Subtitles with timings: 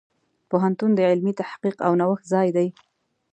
[0.49, 2.67] پوهنتون د علمي تحقیق او نوښت ځای دی.